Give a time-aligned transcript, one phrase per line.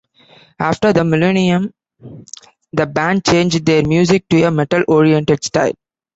[0.59, 1.75] After the millennium
[2.73, 5.73] the band changed their music to a metal-oriented style.